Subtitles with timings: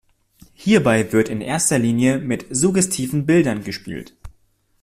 [0.55, 4.17] Hierbei wird in erster Linie mit suggestiven Bildern gespielt.